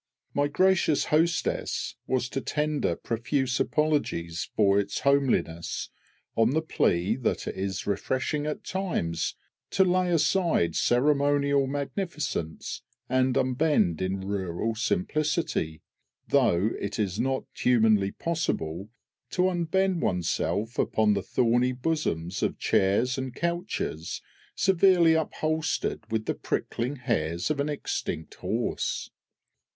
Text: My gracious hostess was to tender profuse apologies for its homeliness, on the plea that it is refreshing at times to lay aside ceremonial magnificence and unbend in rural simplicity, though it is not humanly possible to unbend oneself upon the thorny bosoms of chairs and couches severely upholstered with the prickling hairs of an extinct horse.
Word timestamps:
My 0.33 0.47
gracious 0.47 1.05
hostess 1.13 1.95
was 2.07 2.27
to 2.29 2.41
tender 2.41 2.95
profuse 2.95 3.59
apologies 3.59 4.49
for 4.55 4.79
its 4.79 5.01
homeliness, 5.01 5.89
on 6.35 6.55
the 6.55 6.61
plea 6.63 7.15
that 7.17 7.45
it 7.47 7.55
is 7.55 7.85
refreshing 7.85 8.47
at 8.47 8.63
times 8.63 9.35
to 9.69 9.83
lay 9.83 10.09
aside 10.11 10.75
ceremonial 10.75 11.67
magnificence 11.67 12.81
and 13.09 13.37
unbend 13.37 14.01
in 14.01 14.21
rural 14.21 14.73
simplicity, 14.73 15.83
though 16.27 16.71
it 16.79 16.97
is 16.97 17.19
not 17.19 17.43
humanly 17.53 18.09
possible 18.09 18.89
to 19.29 19.49
unbend 19.49 20.01
oneself 20.01 20.79
upon 20.79 21.13
the 21.13 21.21
thorny 21.21 21.73
bosoms 21.73 22.41
of 22.41 22.57
chairs 22.57 23.19
and 23.19 23.35
couches 23.35 24.19
severely 24.55 25.13
upholstered 25.13 26.09
with 26.11 26.25
the 26.25 26.33
prickling 26.33 26.95
hairs 26.95 27.51
of 27.51 27.59
an 27.59 27.69
extinct 27.69 28.33
horse. 28.33 29.11